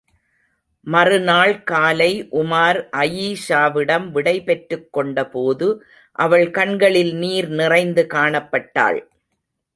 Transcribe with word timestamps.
மறுநாள் 0.87 1.63
காலை 1.63 2.27
உமார் 2.31 2.79
அயீஷாவிடம் 2.97 4.07
விடை 4.11 4.35
பெற்றுக் 4.43 4.89
கொண்டபோது 4.97 5.67
அவள் 6.19 6.49
கண்களில் 6.51 7.13
நீர் 7.15 7.49
நிறைந்து 7.49 8.05
காணப்பட்டாள். 8.13 8.99